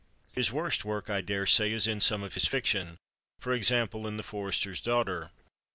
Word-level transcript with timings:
His 0.31 0.51
worst 0.51 0.83
work, 0.83 1.11
I 1.11 1.21
daresay, 1.21 1.71
is 1.71 1.85
in 1.85 2.01
some 2.01 2.23
of 2.23 2.33
his 2.33 2.47
fiction—for 2.47 3.53
example, 3.53 4.07
in 4.07 4.17
"The 4.17 4.23
Forester's 4.23 4.81
Daughter." 4.81 5.29